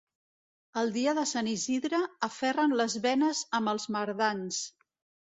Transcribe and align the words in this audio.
El 0.81 0.87
dia 0.93 1.11
de 1.19 1.25
Sant 1.31 1.49
Isidre 1.51 1.99
aferren 2.29 2.73
les 2.79 2.97
benes 3.05 3.43
amb 3.59 3.73
els 3.75 3.87
mardans. 3.97 4.59